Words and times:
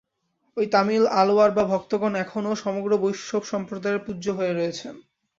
এই 0.57 0.67
তামিল 0.67 1.03
আলওয়াড় 1.19 1.53
বা 1.53 1.63
ভক্তগণ 1.71 2.13
এখনও 2.23 2.53
সমগ্র 2.63 2.91
বৈষ্ণবসম্প্রদায়ের 3.03 4.03
পূজ্য 4.05 4.25
হয়ে 4.37 4.53
রয়েছেন। 4.53 4.95